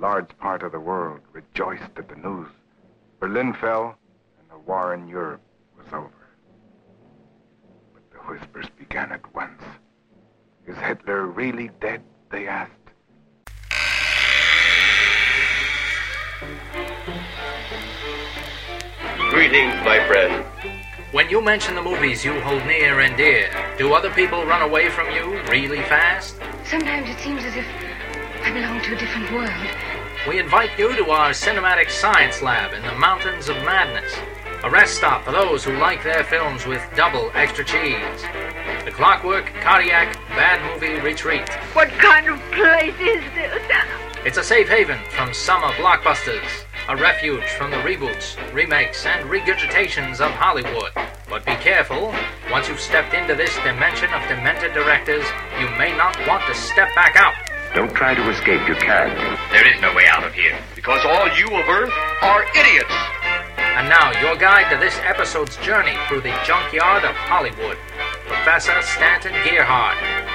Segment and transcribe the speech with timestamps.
[0.00, 2.48] large part of the world rejoiced at the news.
[3.20, 3.96] Berlin fell,
[4.38, 5.42] and the war in Europe
[5.76, 6.10] was over.
[7.92, 9.62] But the whispers began at once.
[10.66, 12.02] Is Hitler really dead?
[12.30, 12.72] They asked.
[19.30, 20.44] Greetings, my friend.
[21.12, 24.88] When you mention the movies you hold near and dear, do other people run away
[24.88, 26.36] from you really fast?
[26.64, 27.66] Sometimes it seems as if
[28.42, 29.89] I belong to a different world.
[30.28, 34.12] We invite you to our cinematic science lab in the Mountains of Madness.
[34.62, 38.20] A rest stop for those who like their films with double extra cheese.
[38.84, 41.48] The Clockwork Cardiac Bad Movie Retreat.
[41.72, 43.62] What kind of place is this?
[44.26, 50.20] It's a safe haven from summer blockbusters, a refuge from the reboots, remakes, and regurgitations
[50.20, 50.92] of Hollywood.
[51.30, 52.14] But be careful,
[52.50, 55.24] once you've stepped into this dimension of demented directors,
[55.58, 57.49] you may not want to step back out.
[57.74, 58.66] Don't try to escape.
[58.66, 59.14] You can't.
[59.52, 60.58] There is no way out of here.
[60.74, 62.94] Because all you of Earth are idiots.
[63.56, 67.78] And now, your guide to this episode's journey through the junkyard of Hollywood,
[68.26, 70.29] Professor Stanton Gearhart.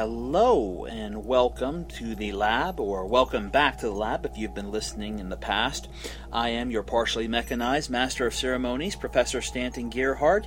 [0.00, 4.70] Hello, and welcome to the lab, or welcome back to the lab if you've been
[4.70, 5.90] listening in the past.
[6.32, 10.46] I am your partially mechanized Master of Ceremonies, Professor Stanton Gearhart,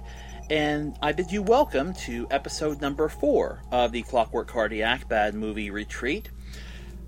[0.49, 5.69] and I bid you welcome to episode number four of the Clockwork Cardiac Bad Movie
[5.69, 6.31] Retreat,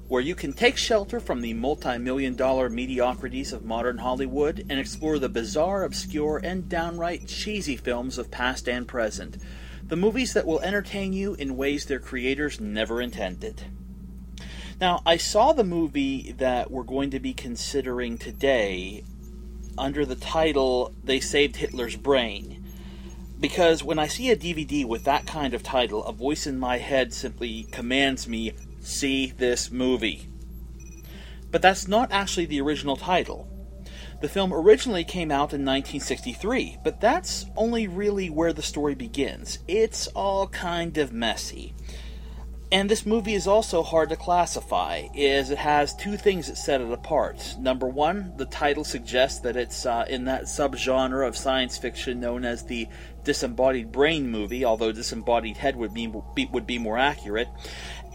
[0.08, 4.80] where you can take shelter from the multi million dollar mediocrities of modern Hollywood and
[4.80, 9.38] explore the bizarre, obscure, and downright cheesy films of past and present
[9.88, 13.64] the movies that will entertain you in ways their creators never intended.
[14.82, 19.04] Now, I saw the movie that we're going to be considering today
[19.78, 22.64] under the title They Saved Hitler's Brain.
[23.40, 26.78] Because when I see a DVD with that kind of title, a voice in my
[26.78, 30.30] head simply commands me, see this movie.
[31.52, 33.48] But that's not actually the original title.
[34.26, 39.60] The film originally came out in 1963, but that's only really where the story begins.
[39.68, 41.76] It's all kind of messy.
[42.72, 46.82] And this movie is also hard to classify, as it has two things that set
[46.82, 47.56] it apart.
[47.60, 52.46] Number one, the title suggests that it's uh, in that subgenre of science fiction known
[52.46, 52.88] as the
[53.24, 56.08] disembodied brain movie, although disembodied head would be,
[56.52, 57.48] would be more accurate.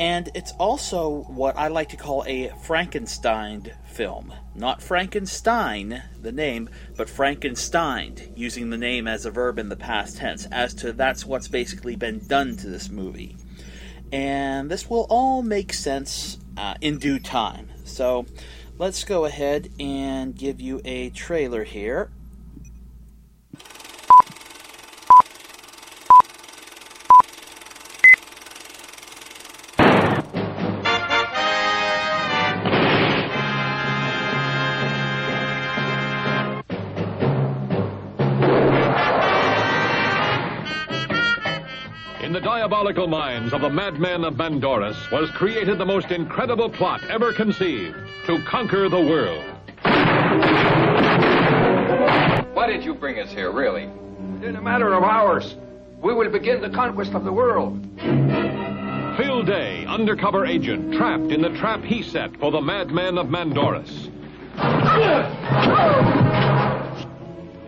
[0.00, 4.32] And it's also what I like to call a Frankenstein film.
[4.54, 10.16] Not Frankenstein, the name, but Frankenstein, using the name as a verb in the past
[10.16, 13.36] tense, as to that's what's basically been done to this movie.
[14.10, 17.68] And this will all make sense uh, in due time.
[17.84, 18.24] So
[18.78, 22.10] let's go ahead and give you a trailer here.
[42.30, 47.02] In the diabolical minds of the madmen of Mandoras was created the most incredible plot
[47.10, 47.96] ever conceived
[48.26, 49.44] to conquer the world.
[52.54, 53.90] Why did you bring us here, really?
[54.44, 55.56] In a matter of hours,
[56.00, 57.84] we will begin the conquest of the world.
[59.16, 64.08] Phil Day, undercover agent, trapped in the trap he set for the madmen of Mandoras.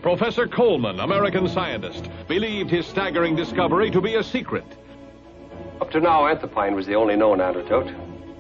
[0.03, 4.65] Professor Coleman, American scientist, believed his staggering discovery to be a secret.
[5.81, 7.95] Up to now, atropine was the only known antidote.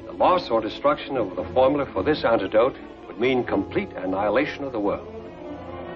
[0.06, 4.72] The loss or destruction of the formula for this antidote would mean complete annihilation of
[4.72, 5.06] the world.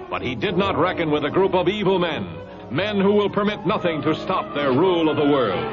[0.08, 2.28] But he did not reckon with a group of evil men,
[2.70, 5.64] men who will permit nothing to stop their rule of the world.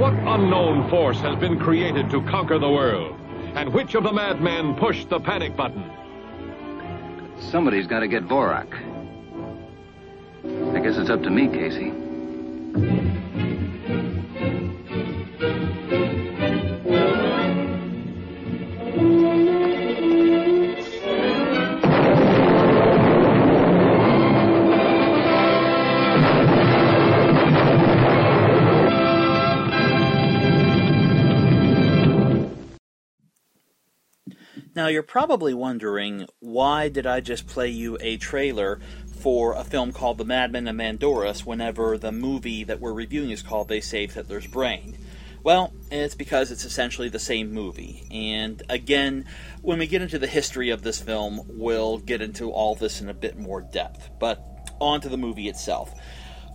[0.00, 3.20] What unknown force has been created to conquer the world?
[3.54, 5.99] And which of the madmen pushed the panic button?
[7.40, 8.72] Somebody's got to get Vorak.
[10.44, 12.09] I guess it's up to me, Casey.
[34.90, 38.80] You're probably wondering why did I just play you a trailer
[39.20, 43.40] for a film called The Madman of Mandoras whenever the movie that we're reviewing is
[43.40, 44.98] called They Saved Hitler's Brain?
[45.44, 48.04] Well, it's because it's essentially the same movie.
[48.10, 49.26] And again,
[49.62, 53.08] when we get into the history of this film, we'll get into all this in
[53.08, 54.10] a bit more depth.
[54.18, 54.44] But
[54.80, 55.94] on to the movie itself.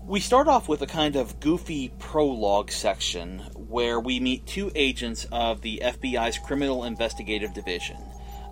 [0.05, 5.25] We start off with a kind of goofy prologue section where we meet two agents
[5.31, 7.97] of the FBI's Criminal Investigative Division.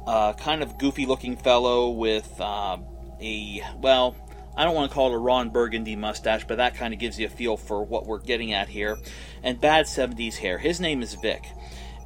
[0.07, 2.77] A kind of goofy looking fellow with uh,
[3.21, 4.15] a, well,
[4.55, 7.19] I don't want to call it a Ron Burgundy mustache, but that kind of gives
[7.19, 8.97] you a feel for what we're getting at here.
[9.41, 10.57] And bad 70s hair.
[10.57, 11.43] His name is Vic.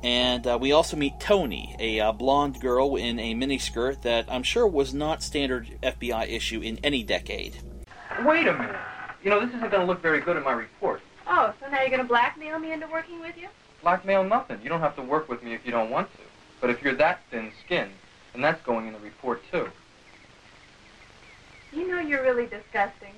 [0.04, 4.44] And uh, we also meet Tony, a uh, blonde girl in a miniskirt that I'm
[4.44, 7.58] sure was not standard FBI issue in any decade.
[8.24, 8.76] Wait a minute.
[9.24, 11.02] You know, this isn't going to look very good in my report.
[11.28, 13.48] Oh, so now you're going to blackmail me into working with you?
[13.82, 14.60] Blackmail nothing.
[14.64, 16.22] You don't have to work with me if you don't want to.
[16.60, 17.92] But if you're that thin-skinned,
[18.34, 19.70] then that's going in the report, too.
[21.72, 23.14] You know you're really disgusting.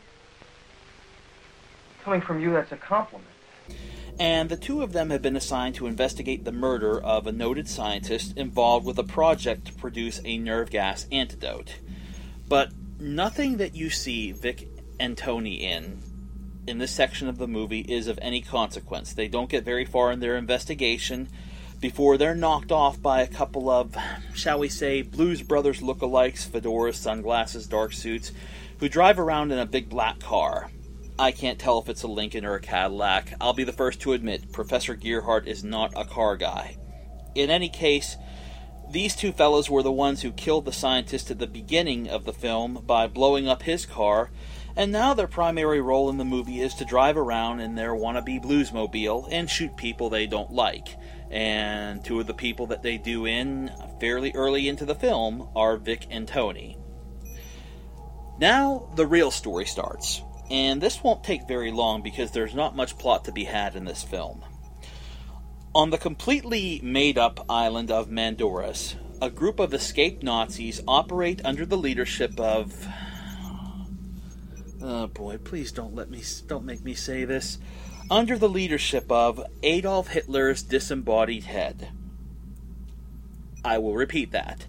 [2.03, 3.30] Coming from you, that's a compliment.
[4.19, 7.69] And the two of them have been assigned to investigate the murder of a noted
[7.69, 11.75] scientist involved with a project to produce a nerve gas antidote.
[12.47, 14.68] But nothing that you see Vic
[15.00, 16.01] and Tony in
[16.68, 19.13] in this section of the movie is of any consequence.
[19.13, 21.30] They don't get very far in their investigation
[21.80, 23.96] before they're knocked off by a couple of,
[24.34, 28.31] shall we say, Blues Brothers lookalikes, fedoras, sunglasses, dark suits,
[28.80, 30.70] who drive around in a big black car.
[31.18, 33.34] I can't tell if it's a Lincoln or a Cadillac.
[33.42, 36.78] I'll be the first to admit Professor Gearhart is not a car guy.
[37.36, 38.16] In any case,
[38.90, 42.34] these two fellows were the ones who killed the scientist at the beginning of the
[42.34, 44.32] film by blowing up his car,
[44.80, 48.42] and now their primary role in the movie is to drive around in their wannabe
[48.42, 50.96] bluesmobile and shoot people they don't like.
[51.30, 55.76] And two of the people that they do in fairly early into the film are
[55.76, 56.78] Vic and Tony.
[58.40, 60.22] Now, the real story starts.
[60.50, 63.84] And this won't take very long because there's not much plot to be had in
[63.84, 64.46] this film.
[65.75, 71.66] On the completely made up island of Mandoras, a group of escaped Nazis operate under
[71.66, 72.88] the leadership of.
[74.81, 77.60] Oh boy, please don't let me don't make me say this
[78.10, 81.90] under the leadership of Adolf Hitler's disembodied head.
[83.64, 84.68] I will repeat that.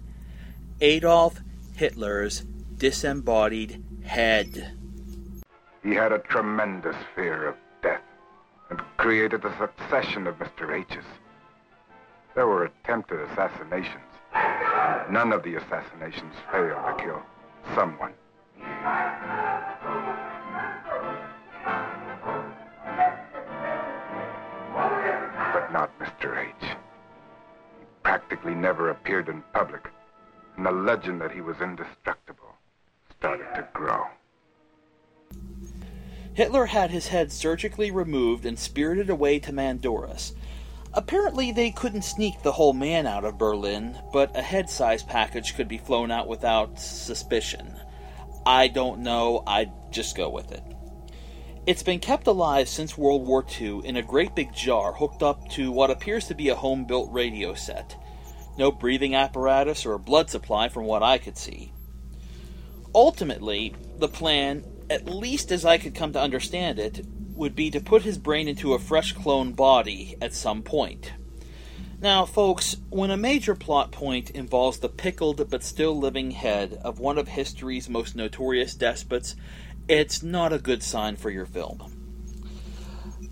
[0.81, 1.39] Adolf
[1.75, 2.41] Hitler's
[2.77, 4.75] disembodied head.
[5.81, 8.01] He had a tremendous fear of death
[8.69, 10.77] and created a succession of Mr.
[10.77, 11.05] H's.
[12.35, 14.03] There were attempted assassinations.
[15.09, 17.21] None of the assassinations failed to kill
[17.75, 18.13] someone.
[25.71, 26.37] Not Mr.
[26.37, 26.53] H.
[26.61, 29.87] He practically never appeared in public,
[30.57, 32.55] and the legend that he was indestructible
[33.17, 34.05] started to grow.
[36.33, 40.33] Hitler had his head surgically removed and spirited away to Mandoras.
[40.93, 45.55] Apparently, they couldn't sneak the whole man out of Berlin, but a head size package
[45.55, 47.79] could be flown out without suspicion.
[48.45, 50.63] I don't know, I'd just go with it.
[51.71, 55.47] It's been kept alive since World War II in a great big jar hooked up
[55.51, 57.95] to what appears to be a home built radio set.
[58.57, 61.71] No breathing apparatus or blood supply from what I could see.
[62.93, 67.79] Ultimately, the plan, at least as I could come to understand it, would be to
[67.79, 71.13] put his brain into a fresh clone body at some point.
[72.01, 76.99] Now, folks, when a major plot point involves the pickled but still living head of
[76.99, 79.35] one of history's most notorious despots,
[79.87, 82.01] it's not a good sign for your film.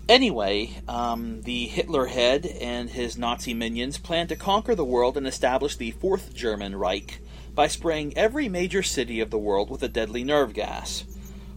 [0.08, 5.26] Anyway, um, the Hitler head and his Nazi minions plan to conquer the world and
[5.26, 7.20] establish the Fourth German Reich
[7.54, 11.04] by spraying every major city of the world with a deadly nerve gas.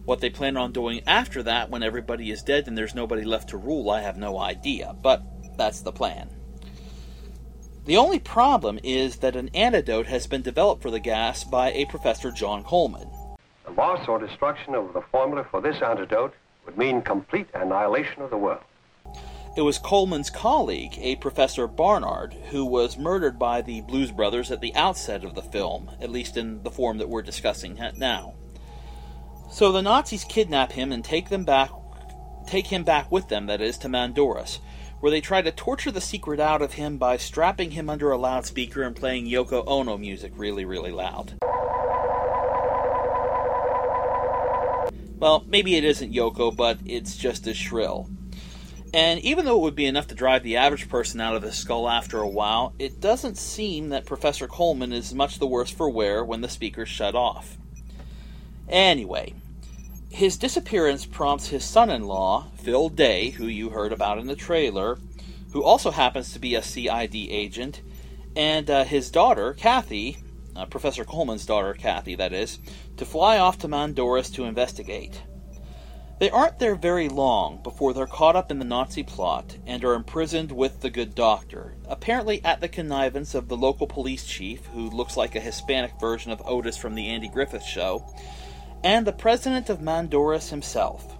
[0.04, 3.48] What they plan on doing after that, when everybody is dead and there's nobody left
[3.48, 5.22] to rule, I have no idea, but
[5.56, 6.28] that's the plan.
[7.86, 11.86] The only problem is that an antidote has been developed for the gas by a
[11.86, 13.10] Professor John Coleman.
[13.64, 18.30] The loss or destruction of the formula for this antidote would mean complete annihilation of
[18.30, 18.62] the world.
[19.56, 24.60] It was Coleman's colleague, a Professor Barnard, who was murdered by the Blues Brothers at
[24.60, 28.34] the outset of the film, at least in the form that we're discussing now.
[29.50, 31.70] So the Nazis kidnap him and take them back
[32.46, 34.58] take him back with them, that is, to Mandoras,
[35.00, 38.18] where they try to torture the secret out of him by strapping him under a
[38.18, 41.34] loudspeaker and playing Yoko Ono music really, really loud.
[45.24, 48.10] Well, maybe it isn't Yoko, but it's just as shrill.
[48.92, 51.54] And even though it would be enough to drive the average person out of his
[51.56, 55.88] skull after a while, it doesn't seem that Professor Coleman is much the worse for
[55.88, 57.56] wear when the speakers shut off.
[58.68, 59.32] Anyway,
[60.10, 64.36] his disappearance prompts his son in law, Phil Day, who you heard about in the
[64.36, 64.98] trailer,
[65.52, 67.80] who also happens to be a CID agent,
[68.36, 70.18] and uh, his daughter, Kathy,
[70.56, 72.58] uh, Professor Coleman's daughter, Kathy, that is,
[72.96, 75.22] to fly off to Mandoras to investigate.
[76.20, 79.94] They aren't there very long before they're caught up in the Nazi plot and are
[79.94, 84.88] imprisoned with the good doctor, apparently at the connivance of the local police chief, who
[84.90, 88.06] looks like a Hispanic version of Otis from the Andy Griffith Show,
[88.84, 91.16] and the president of Mandoras himself.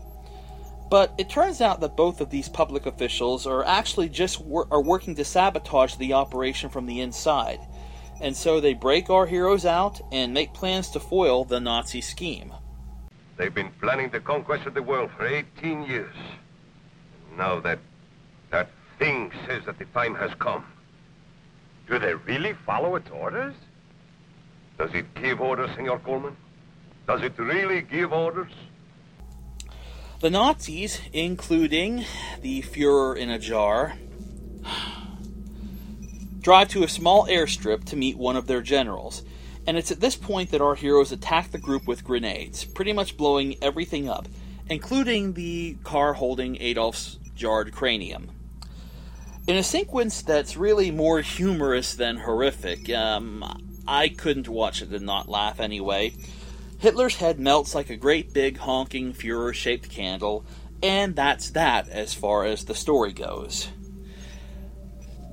[0.90, 4.82] But it turns out that both of these public officials are actually just wor- are
[4.82, 7.58] working to sabotage the operation from the inside,
[8.20, 12.52] and so they break our heroes out and make plans to foil the Nazi scheme.
[13.36, 16.14] They've been planning the conquest of the world for 18 years.
[17.36, 17.78] Now that
[18.50, 20.64] that thing says that the time has come.
[21.88, 23.54] Do they really follow its orders?
[24.78, 26.36] Does it give orders, Senor Coleman?
[27.06, 28.52] Does it really give orders?
[30.20, 32.04] The Nazis, including
[32.40, 33.98] the Fuhrer in a jar,
[36.44, 39.22] drive to a small airstrip to meet one of their generals.
[39.66, 43.16] And it's at this point that our heroes attack the group with grenades, pretty much
[43.16, 44.28] blowing everything up,
[44.68, 48.28] including the car holding Adolf's jarred cranium.
[49.46, 55.06] In a sequence that's really more humorous than horrific, um, I couldn't watch it and
[55.06, 56.12] not laugh anyway.
[56.78, 60.44] Hitler's head melts like a great big honking Fuhrer shaped candle,
[60.82, 63.70] and that's that as far as the story goes.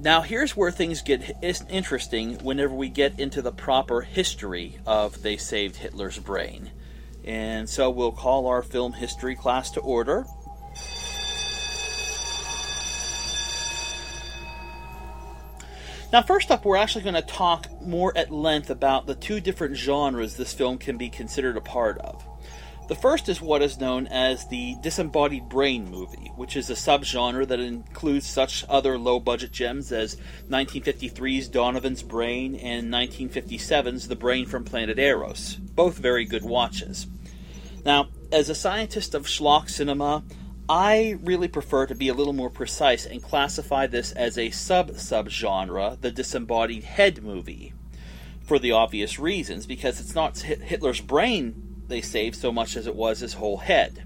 [0.03, 1.38] Now, here's where things get
[1.70, 6.72] interesting whenever we get into the proper history of They Saved Hitler's Brain.
[7.24, 10.25] And so we'll call our film history class to order.
[16.12, 19.75] Now, first up, we're actually going to talk more at length about the two different
[19.75, 22.25] genres this film can be considered a part of.
[22.91, 27.48] The first is what is known as the disembodied brain movie, which is a subgenre
[27.48, 30.17] that includes such other low budget gems as
[30.50, 37.07] 1953's Donovan's Brain and 1957's The Brain from Planet Arous, both very good watches.
[37.86, 40.25] Now, as a scientist of schlock cinema,
[40.67, 44.91] I really prefer to be a little more precise and classify this as a sub
[44.95, 47.71] subgenre, the disembodied head movie.
[48.43, 52.95] For the obvious reasons, because it's not Hitler's brain they saved so much as it
[52.95, 54.03] was his whole head.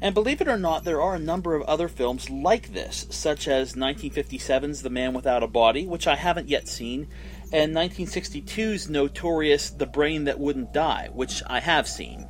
[0.00, 3.48] And believe it or not, there are a number of other films like this, such
[3.48, 7.08] as 1957's The Man Without a Body, which I haven't yet seen,
[7.52, 12.28] and 1962's notorious The Brain That Wouldn't Die, which I have seen.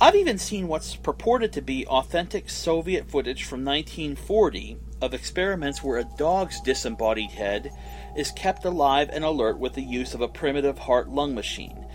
[0.00, 5.98] I've even seen what's purported to be authentic Soviet footage from 1940 of experiments where
[5.98, 7.70] a dog's disembodied head
[8.16, 11.86] is kept alive and alert with the use of a primitive heart lung machine.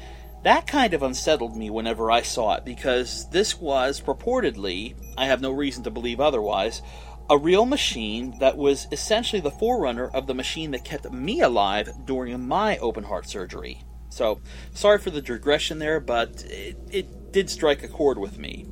[0.43, 5.41] That kind of unsettled me whenever I saw it because this was purportedly, I have
[5.41, 6.81] no reason to believe otherwise,
[7.29, 11.91] a real machine that was essentially the forerunner of the machine that kept me alive
[12.05, 13.83] during my open heart surgery.
[14.09, 14.41] So,
[14.73, 18.65] sorry for the digression there, but it, it did strike a chord with me.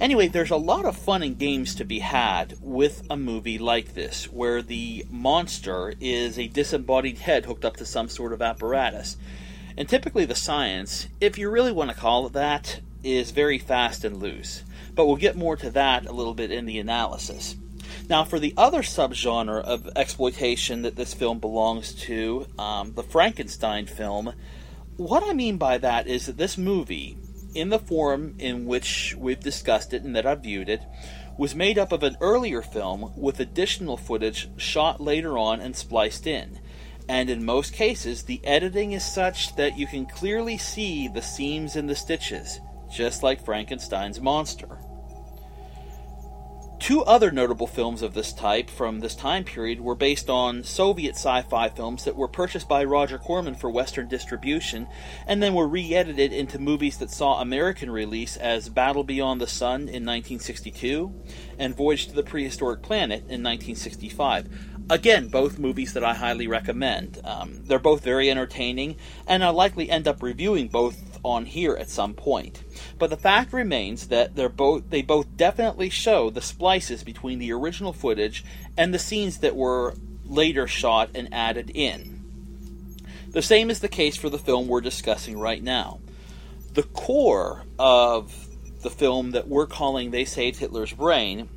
[0.00, 3.94] Anyway, there's a lot of fun and games to be had with a movie like
[3.94, 9.16] this, where the monster is a disembodied head hooked up to some sort of apparatus.
[9.78, 14.04] And typically, the science, if you really want to call it that, is very fast
[14.04, 14.64] and loose.
[14.92, 17.54] But we'll get more to that a little bit in the analysis.
[18.08, 23.86] Now, for the other subgenre of exploitation that this film belongs to, um, the Frankenstein
[23.86, 24.32] film,
[24.96, 27.16] what I mean by that is that this movie,
[27.54, 30.82] in the form in which we've discussed it and that I've viewed it,
[31.36, 36.26] was made up of an earlier film with additional footage shot later on and spliced
[36.26, 36.58] in.
[37.08, 41.76] And in most cases, the editing is such that you can clearly see the seams
[41.76, 42.60] and the stitches,
[42.92, 44.78] just like Frankenstein's monster.
[46.78, 51.16] Two other notable films of this type from this time period were based on Soviet
[51.16, 54.86] sci fi films that were purchased by Roger Corman for Western distribution
[55.26, 59.46] and then were re edited into movies that saw American release as Battle Beyond the
[59.48, 61.12] Sun in 1962
[61.58, 64.77] and Voyage to the Prehistoric Planet in 1965.
[64.90, 67.20] Again, both movies that I highly recommend.
[67.22, 71.90] Um, they're both very entertaining, and I'll likely end up reviewing both on here at
[71.90, 72.62] some point.
[72.98, 77.52] But the fact remains that they're both they both definitely show the splices between the
[77.52, 78.44] original footage
[78.76, 82.18] and the scenes that were later shot and added in.
[83.30, 86.00] The same is the case for the film we're discussing right now.
[86.72, 88.48] The core of
[88.82, 91.48] the film that we're calling They Saved Hitler's Brain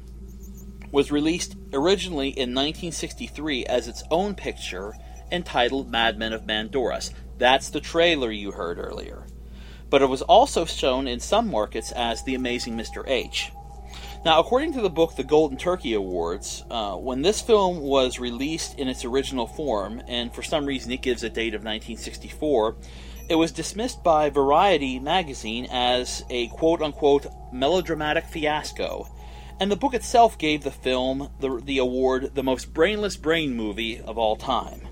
[0.91, 4.93] was released originally in 1963 as its own picture
[5.31, 7.11] entitled Madmen of Mandoras.
[7.37, 9.25] That's the trailer you heard earlier.
[9.89, 13.07] But it was also shown in some markets as The Amazing Mr.
[13.07, 13.51] H.
[14.23, 18.77] Now, according to the book The Golden Turkey Awards, uh, when this film was released
[18.77, 22.75] in its original form, and for some reason it gives a date of 1964,
[23.29, 29.07] it was dismissed by Variety magazine as a quote unquote melodramatic fiasco.
[29.61, 34.01] And the book itself gave the film the, the award the most brainless brain movie
[34.01, 34.87] of all time.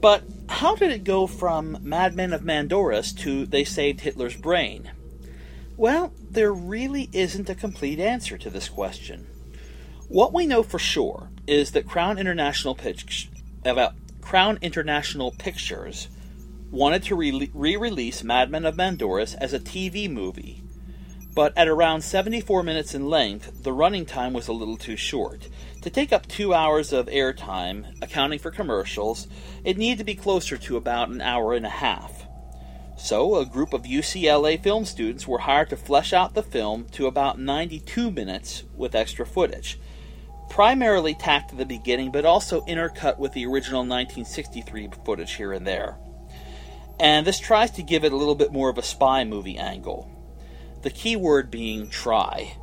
[0.00, 4.92] But how did it go from Madmen of Mandoras to They Saved Hitler's Brain?
[5.76, 9.26] Well, there really isn't a complete answer to this question.
[10.06, 12.78] What we know for sure is that Crown International,
[13.64, 13.90] uh,
[14.20, 16.06] Crown International Pictures
[16.70, 20.62] wanted to re release Madmen of Mandoras as a TV movie,
[21.34, 25.48] but at around 74 minutes in length, the running time was a little too short.
[25.82, 29.28] To take up two hours of airtime, accounting for commercials,
[29.64, 32.26] it needed to be closer to about an hour and a half.
[32.98, 37.06] So, a group of UCLA film students were hired to flesh out the film to
[37.06, 39.78] about 92 minutes with extra footage.
[40.50, 45.66] Primarily tacked to the beginning, but also intercut with the original 1963 footage here and
[45.66, 45.96] there.
[46.98, 50.09] And this tries to give it a little bit more of a spy movie angle.
[50.82, 52.56] The key word being try.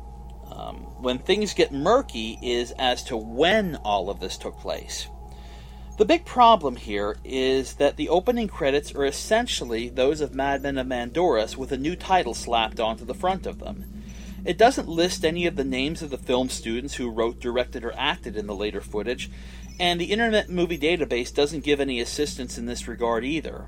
[0.50, 5.08] Um, when things get murky is as to when all of this took place.
[5.98, 10.86] The big problem here is that the opening credits are essentially those of Madmen of
[10.86, 13.84] Mandoras with a new title slapped onto the front of them.
[14.44, 17.92] It doesn't list any of the names of the film students who wrote, directed, or
[17.96, 19.28] acted in the later footage,
[19.80, 23.66] and the Internet Movie Database doesn't give any assistance in this regard either.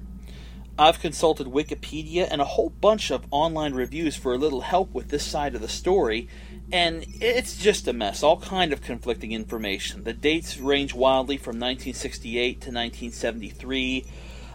[0.80, 5.10] I've consulted Wikipedia and a whole bunch of online reviews for a little help with
[5.10, 6.26] this side of the story,
[6.72, 10.04] and it's just a mess all kind of conflicting information.
[10.04, 14.06] The dates range wildly from 1968 to 1973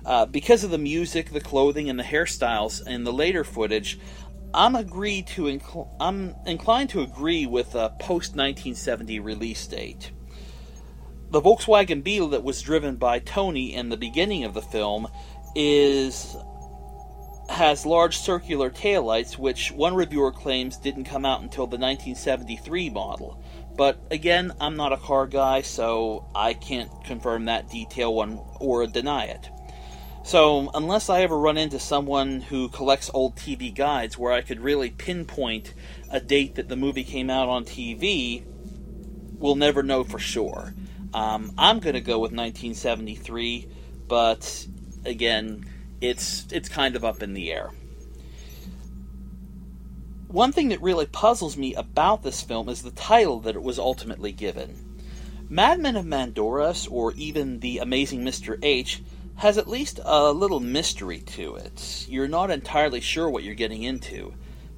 [0.04, 4.00] uh, because of the music the clothing and the hairstyles in the later footage
[4.54, 5.60] i'm agreed to
[6.00, 10.12] i'm inclined to agree with a post 1970 release date.
[11.32, 15.08] The volkswagen beetle that was driven by tony in the beginning of the film
[15.56, 16.36] is
[17.50, 23.42] has large circular taillights, which one reviewer claims didn't come out until the 1973 model.
[23.78, 28.88] But again, I'm not a car guy, so I can't confirm that detail one or
[28.88, 29.50] deny it.
[30.24, 34.60] So, unless I ever run into someone who collects old TV guides where I could
[34.60, 35.76] really pinpoint
[36.10, 38.44] a date that the movie came out on TV,
[39.38, 40.74] we'll never know for sure.
[41.14, 43.70] Um, I'm going to go with 1973,
[44.08, 44.68] but
[45.06, 45.66] again,
[46.02, 47.72] it's it's kind of up in the air.
[50.28, 53.80] One thing that really puzzles me about this film is the title that it was
[53.80, 54.98] ultimately given.
[55.48, 58.58] Madmen of Mandoras, or even The Amazing Mr.
[58.64, 59.02] H,
[59.36, 62.06] has at least a little mystery to it.
[62.10, 64.34] You're not entirely sure what you're getting into.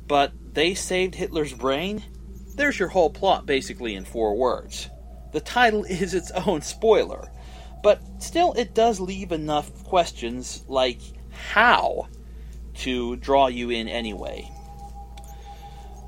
[0.08, 2.04] But They Saved Hitler's Brain?
[2.56, 4.90] There's your whole plot basically in four words.
[5.32, 7.32] The title is its own spoiler.
[7.84, 12.08] But still, it does leave enough questions like how
[12.76, 14.50] to draw you in anyway.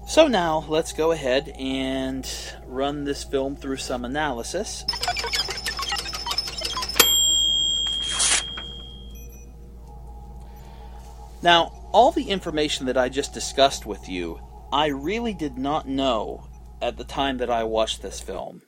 [0.08, 2.27] So now let's go ahead and
[2.65, 4.84] run this film through some analysis.
[11.41, 14.39] Now, all the information that I just discussed with you,
[14.73, 16.47] I really did not know
[16.82, 18.62] at the time that I watched this film.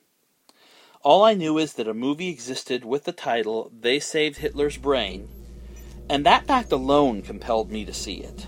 [1.02, 5.28] All I knew is that a movie existed with the title They Saved Hitler's Brain
[6.08, 8.46] and that fact alone compelled me to see it.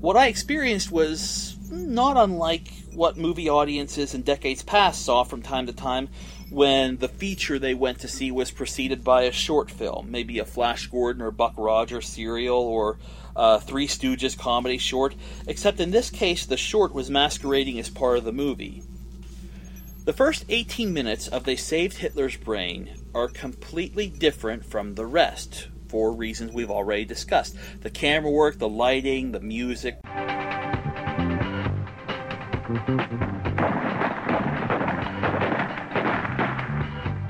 [0.00, 5.66] What I experienced was not unlike what movie audiences in decades past saw from time
[5.66, 6.08] to time
[6.50, 10.44] when the feature they went to see was preceded by a short film, maybe a
[10.44, 12.98] Flash Gordon or Buck Rogers serial or
[13.36, 15.14] a Three Stooges comedy short,
[15.46, 18.82] except in this case the short was masquerading as part of the movie.
[20.08, 25.68] The first 18 minutes of They Saved Hitler's Brain are completely different from the rest,
[25.88, 29.98] for reasons we've already discussed the camera work, the lighting, the music.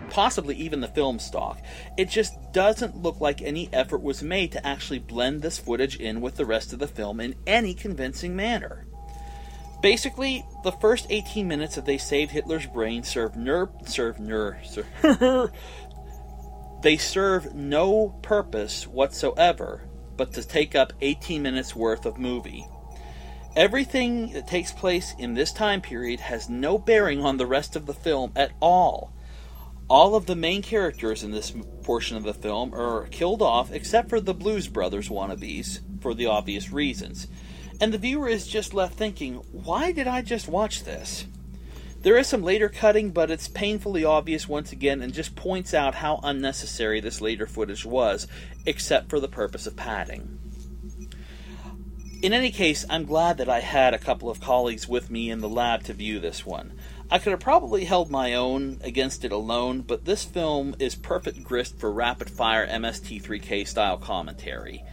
[0.08, 1.60] Possibly even the film stock.
[1.96, 6.20] It just doesn't look like any effort was made to actually blend this footage in
[6.20, 8.86] with the rest of the film in any convincing manner.
[9.80, 14.58] Basically, the first 18 minutes of They Saved Hitler's Brain serve ner- serve ner-
[16.82, 19.88] They serve no purpose whatsoever
[20.18, 22.66] but to take up 18 minutes worth of movie.
[23.56, 27.86] Everything that takes place in this time period has no bearing on the rest of
[27.86, 29.12] the film at all.
[29.88, 34.10] All of the main characters in this portion of the film are killed off except
[34.10, 37.26] for the Blues Brothers wannabes, for the obvious reasons.
[37.80, 41.26] And the viewer is just left thinking, why did I just watch this?
[42.02, 45.96] There is some later cutting, but it's painfully obvious once again and just points out
[45.96, 48.28] how unnecessary this later footage was,
[48.66, 50.38] except for the purpose of padding.
[52.20, 55.40] In any case, I'm glad that I had a couple of colleagues with me in
[55.40, 56.72] the lab to view this one.
[57.10, 61.44] I could have probably held my own against it alone, but this film is perfect
[61.44, 64.84] grist for rapid fire MST3K style commentary.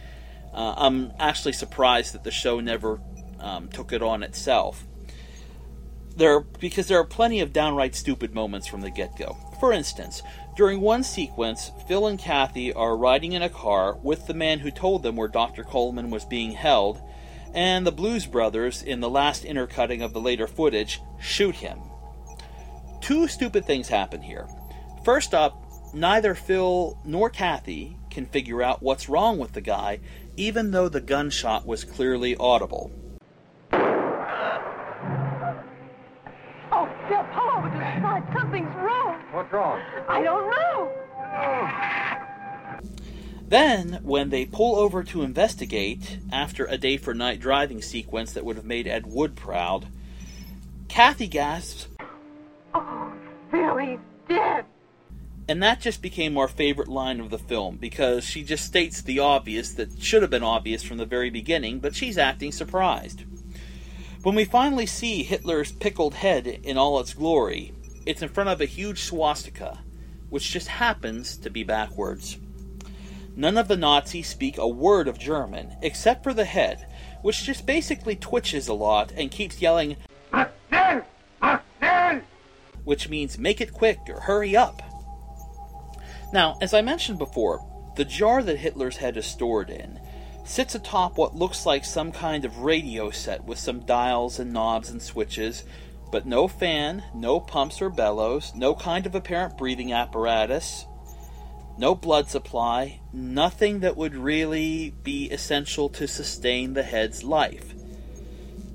[0.56, 2.98] Uh, I'm actually surprised that the show never
[3.38, 4.86] um, took it on itself.
[6.16, 9.36] There, because there are plenty of downright stupid moments from the get-go.
[9.60, 10.22] For instance,
[10.56, 14.70] during one sequence, Phil and Kathy are riding in a car with the man who
[14.70, 15.62] told them where Dr.
[15.62, 17.02] Coleman was being held,
[17.52, 21.78] and the Blues Brothers, in the last intercutting of the later footage, shoot him.
[23.02, 24.48] Two stupid things happen here.
[25.04, 30.00] First up, neither Phil nor Kathy can figure out what's wrong with the guy,
[30.36, 32.90] even though the gunshot was clearly audible.
[36.72, 38.22] Oh, Phil, pull over to the side.
[38.34, 39.20] Something's wrong.
[39.32, 39.80] What's wrong?
[40.08, 40.92] I don't know.
[43.48, 48.44] Then, when they pull over to investigate, after a day for night driving sequence that
[48.44, 49.86] would have made Ed Wood proud,
[50.88, 51.86] Kathy gasps,
[55.48, 59.20] And that just became our favorite line of the film because she just states the
[59.20, 63.22] obvious that should have been obvious from the very beginning, but she's acting surprised.
[64.24, 67.72] When we finally see Hitler's pickled head in all its glory,
[68.04, 69.78] it's in front of a huge swastika,
[70.30, 72.38] which just happens to be backwards.
[73.36, 76.88] None of the Nazis speak a word of German, except for the head,
[77.22, 79.96] which just basically twitches a lot and keeps yelling,
[82.82, 84.82] which means make it quick or hurry up.
[86.32, 87.64] Now, as I mentioned before,
[87.96, 90.00] the jar that Hitler's head is stored in
[90.44, 94.90] sits atop what looks like some kind of radio set with some dials and knobs
[94.90, 95.64] and switches,
[96.12, 100.86] but no fan, no pumps or bellows, no kind of apparent breathing apparatus,
[101.78, 107.74] no blood supply, nothing that would really be essential to sustain the head's life.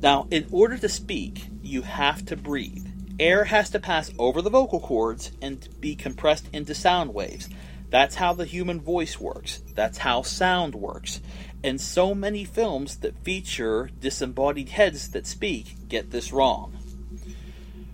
[0.02, 2.91] Now, in order to speak, you have to breathe.
[3.22, 7.48] Air has to pass over the vocal cords and be compressed into sound waves.
[7.92, 9.62] That's how the human voice works.
[9.76, 11.22] That's how sound works.
[11.64, 16.74] And so many films that feature disembodied heads that speak get this wrong.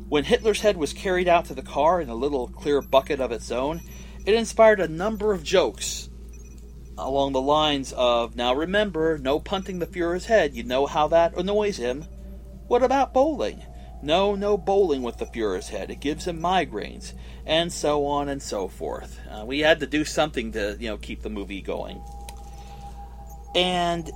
[0.07, 3.33] When Hitler's head was carried out to the car in a little clear bucket of
[3.33, 3.81] its own,
[4.25, 6.09] it inspired a number of jokes
[6.97, 11.35] along the lines of Now remember, no punting the Fuhrer's head, you know how that
[11.35, 12.05] annoys him.
[12.69, 13.61] What about bowling?
[14.07, 15.91] No, no bowling with the Fuhrer's head.
[15.91, 17.11] It gives him migraines,
[17.45, 19.19] and so on and so forth.
[19.29, 22.01] Uh, we had to do something to, you know, keep the movie going.
[23.53, 24.09] And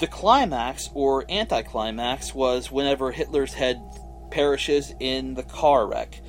[0.00, 3.82] the climax or anticlimax was whenever Hitler's head
[4.30, 6.22] perishes in the car wreck.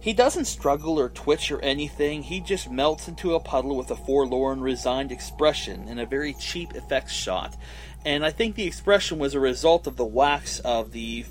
[0.00, 2.22] He doesn't struggle or twitch or anything.
[2.22, 6.74] He just melts into a puddle with a forlorn, resigned expression in a very cheap
[6.74, 7.54] effects shot.
[8.04, 11.24] And I think the expression was a result of the wax of the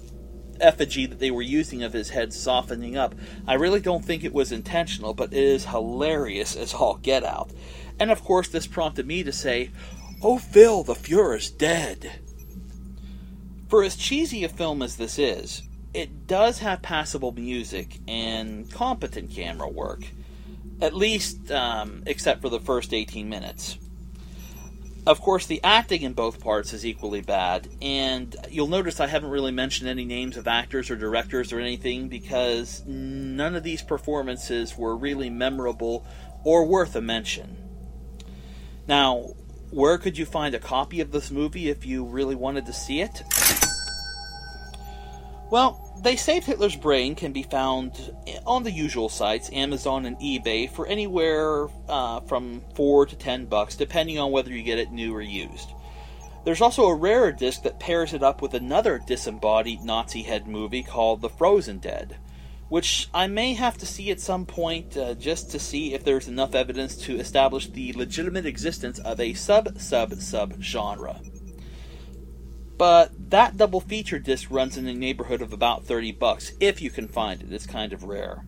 [0.60, 3.14] effigy that they were using of his head softening up.
[3.48, 7.52] I really don't think it was intentional, but it is hilarious as all get out.
[8.00, 9.72] And of course, this prompted me to say,
[10.22, 12.20] Oh, Phil, the Fuhrer's dead.
[13.68, 19.32] For as cheesy a film as this is, it does have passable music and competent
[19.32, 20.06] camera work,
[20.82, 23.78] at least um, except for the first 18 minutes.
[25.06, 29.32] Of course, the acting in both parts is equally bad, and you'll notice I haven't
[29.32, 34.78] really mentioned any names of actors or directors or anything because none of these performances
[34.78, 36.06] were really memorable
[36.46, 37.58] or worth a mention.
[38.88, 39.34] Now,
[39.72, 43.02] where could you find a copy of this movie if you really wanted to see
[43.02, 43.24] it?
[45.54, 48.12] Well, They Saved Hitler's Brain can be found
[48.44, 53.76] on the usual sites, Amazon and eBay, for anywhere uh, from 4 to 10 bucks,
[53.76, 55.70] depending on whether you get it new or used.
[56.44, 60.82] There's also a rarer disc that pairs it up with another disembodied Nazi head movie
[60.82, 62.18] called The Frozen Dead,
[62.70, 66.28] which I may have to see at some point uh, just to see if there's
[66.28, 71.22] enough evidence to establish the legitimate existence of a sub sub sub genre.
[72.78, 76.90] But that double feature disc runs in the neighborhood of about 30 bucks if you
[76.90, 77.52] can find it.
[77.52, 78.46] It's kind of rare.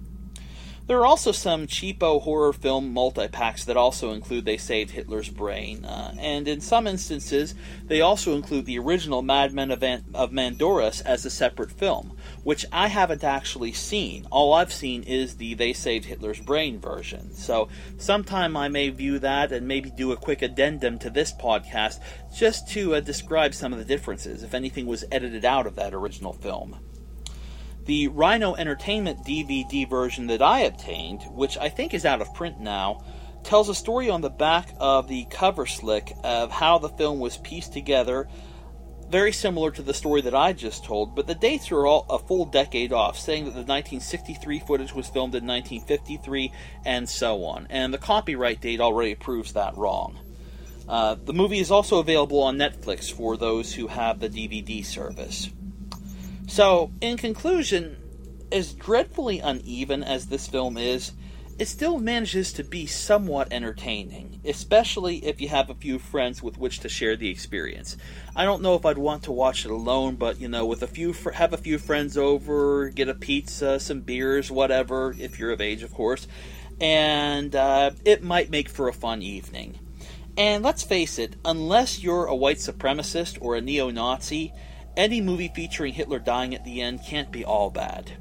[0.88, 5.84] There are also some cheapo horror film multi-packs that also include They Saved Hitler's Brain,
[5.84, 11.26] uh, and in some instances, they also include the original Madmen of, of Mandoras as
[11.26, 14.28] a separate film, which I haven't actually seen.
[14.30, 17.34] All I've seen is the They Saved Hitler's Brain version.
[17.34, 17.68] So
[17.98, 22.00] sometime I may view that and maybe do a quick addendum to this podcast
[22.38, 25.96] just to uh, describe some of the differences, if anything was edited out of that
[25.96, 26.78] original film.
[27.86, 32.60] The Rhino Entertainment DVD version that I obtained, which I think is out of print
[32.60, 33.04] now,
[33.44, 37.38] tells a story on the back of the cover slick of how the film was
[37.38, 38.28] pieced together,
[39.10, 42.18] very similar to the story that I just told, but the dates are all a
[42.18, 46.52] full decade off, saying that the 1963 footage was filmed in 1953
[46.86, 50.18] and so on, and the copyright date already proves that wrong.
[50.90, 55.50] Uh, the movie is also available on Netflix for those who have the DVD service.
[56.48, 57.98] So, in conclusion,
[58.52, 61.12] as dreadfully uneven as this film is,
[61.58, 66.58] it still manages to be somewhat entertaining, especially if you have a few friends with
[66.58, 67.96] which to share the experience.
[68.36, 70.88] I don't know if I'd want to watch it alone, but you know, with a
[70.88, 75.52] few fr- have a few friends over, get a pizza, some beers, whatever, if you're
[75.52, 76.28] of age, of course,
[76.82, 79.80] and uh, it might make for a fun evening.
[80.38, 84.52] And let's face it, unless you're a white supremacist or a neo-Nazi,
[84.98, 88.12] any movie featuring Hitler dying at the end can't be all bad.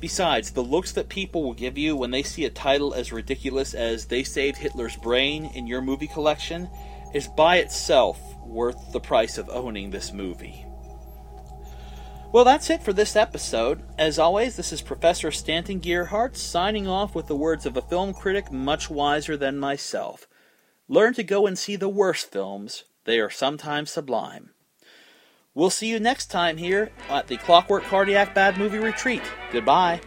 [0.00, 3.74] Besides, the looks that people will give you when they see a title as ridiculous
[3.74, 6.68] as They Saved Hitler's Brain in your movie collection
[7.14, 10.66] is by itself worth the price of owning this movie.
[12.32, 13.82] Well, that's it for this episode.
[13.96, 18.12] As always, this is Professor Stanton Gearhart signing off with the words of a film
[18.12, 20.26] critic much wiser than myself.
[20.88, 24.50] Learn to go and see the worst films, they are sometimes sublime.
[25.56, 29.22] We'll see you next time here at the Clockwork Cardiac Bad Movie Retreat.
[29.52, 30.00] Goodbye.